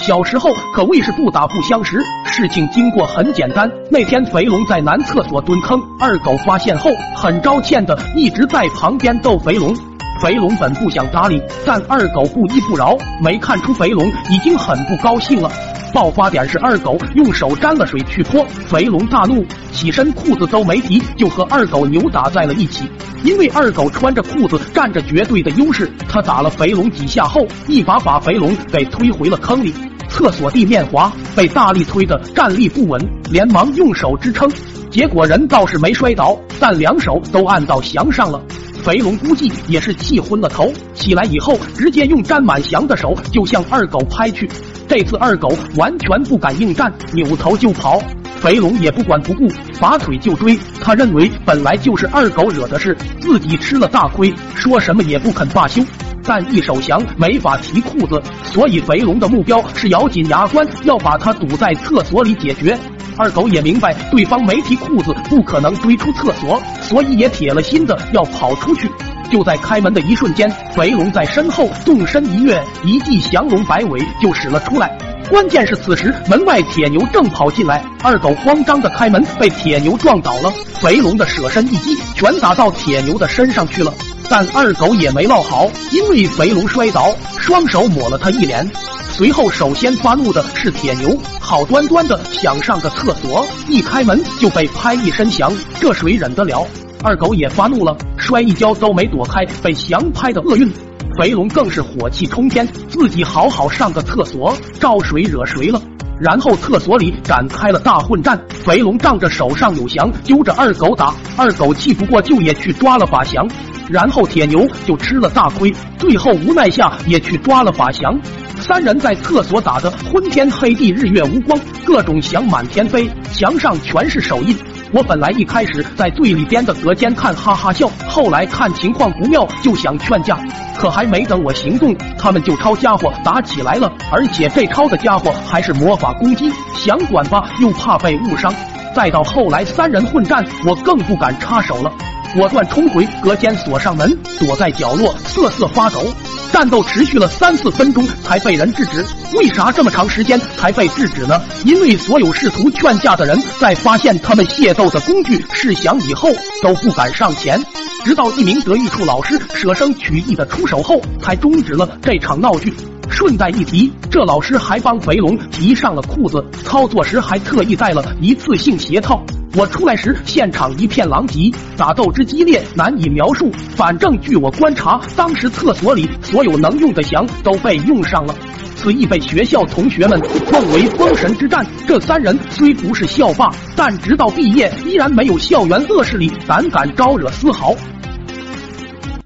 [0.00, 2.02] 小时候可谓是不打不相识。
[2.24, 9.89] 事情经过很简单，那天肥龙在男厕所蹲坑，二狗发现后很招歉的一直在旁边逗肥龙。
[10.20, 15.50] 肥龙本不想搭理，但二狗不依不饶，没看出肥龙已经很不高兴了。
[15.94, 22.86] 爆发点是二狗用手沾了水去泼，肥龙大怒，起身裤子都没提就和二狗扭打在了一起。
[23.24, 29.72] 因为二狗穿着裤子占着绝对的优势，他打了肥龙几下后，一把把肥龙给推回了坑里。
[30.10, 34.50] 厕所地面滑，被大力推的站立不稳，连忙用手支撑，
[34.90, 38.42] 结果人倒是没摔倒，但两手都按到墙上了。
[38.80, 44.50] 肥龙估计也是气昏了头，起来以后直接用沾满翔的手就向二狗拍去。
[44.88, 48.02] 这次二狗完全不敢应战，扭头就跑。
[48.40, 49.46] 肥龙也不管不顾，
[49.78, 50.58] 拔腿就追。
[50.80, 55.84] 他认为本来就是二狗惹的事，自己吃了大亏，说什么也不肯罢休。
[56.22, 62.78] 但一手翔没法提裤子，所以肥龙的目标是咬紧牙关要把他堵在厕所里解决。
[63.20, 68.90] 二狗也明白对方没提裤子不可能追出厕所，所以也铁了心的要跑出去。
[69.30, 74.96] 就在开门的一瞬间，肥龙在身后纵身一跃，一记降龙摆尾就使了出来。
[75.28, 80.50] 关键是此时门外铁牛正跑进来，二狗慌张的开门，被铁牛撞倒了。
[80.80, 83.92] 肥龙的舍身一击全打到铁牛的身上去了，
[84.30, 88.66] 但二狗也没落好，因为肥龙摔倒，双手抹了他一脸。
[89.10, 96.66] 随后首先发怒的是铁牛，好端端的想上个厕所，一开门就被拍一身翔，这谁忍得了？
[97.02, 100.72] 二狗也发怒了，摔一跤都没躲开，被翔拍的厄运。
[101.18, 105.82] 肥龙更是火气冲天，自己好好上个厕所，招谁惹谁了？
[106.18, 113.46] 然后厕所里展开了大混战，肥龙仗着手上有翔，揪着二狗打，二狗气不过就也去抓了把翔，
[113.90, 118.16] 然后铁牛就吃了大亏，最后无奈下也去抓了把翔，
[118.56, 124.56] 三人在厕所打得昏天黑地，日月无光，各种翔满天飞，墙上全是手印。
[124.92, 130.36] 我本来一开始在最里边的隔间看哈哈笑，后来看情况不妙就想劝架，
[130.76, 138.52] 可还没等我行动，他们就抄家伙打起来了，而且这抄的家伙还是魔法攻击，想管吧又怕被误伤，
[138.94, 141.92] 再到后来三人混战，我更不敢插手了。
[142.34, 146.04] 果断冲回隔间，锁上门，躲在角落瑟瑟发抖。
[146.52, 149.04] 战斗持续了三四分钟，才被人制止。
[149.34, 151.40] 为啥这么长时间才被制止呢？
[151.64, 156.28] 因为所有试图劝架的人在发现他们械斗的工具是翔以后，
[156.62, 157.60] 都不敢上前。
[158.04, 162.74] 直到一名德育处老师舍生取义的出手后，才终止了这场闹剧。
[163.10, 169.22] 顺带一提，这老师还帮肥龙提上了裤子，操作时还特意带了一次性鞋套。
[169.56, 173.50] 我出来时，现场一片狼藉，打斗之激烈难以描述。
[173.74, 178.34] 反正据我观察，当时厕所里所有能用的翔都被用上了，
[178.76, 181.66] 此役被学校同学们奉为封神之战。
[181.86, 187.74] 这三人虽不是校霸，但直到毕业依然没有校园恶势力胆敢招惹丝毫。